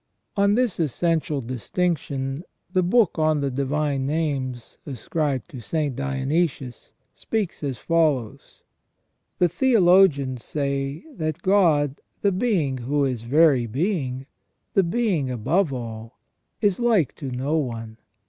[0.35, 5.95] On this essential distinction the Book on the Divine Names ascribed to St.
[5.95, 8.63] Dionysius speaks as follows:"
[9.37, 14.25] The theologians say, that God, the Being who is very being,
[14.73, 16.17] the Being above all,
[16.61, 17.97] is like to no one.